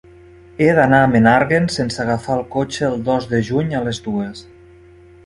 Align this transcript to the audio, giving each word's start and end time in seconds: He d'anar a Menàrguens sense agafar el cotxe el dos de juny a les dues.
He 0.63 0.69
d'anar 0.77 1.01
a 1.07 1.09
Menàrguens 1.15 1.77
sense 1.79 2.01
agafar 2.05 2.37
el 2.37 2.41
cotxe 2.55 2.87
el 2.87 2.97
dos 3.11 3.29
de 3.35 3.43
juny 3.51 3.77
a 3.81 3.83
les 3.89 4.01
dues. 4.07 4.43